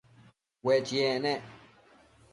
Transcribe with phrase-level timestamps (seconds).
[0.65, 1.43] Ue chiec nec